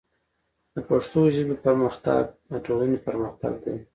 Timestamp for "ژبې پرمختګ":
1.35-2.23